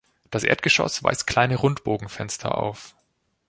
[0.31, 2.95] Das Erdgeschoss weist kleine Rundbogenfenster auf.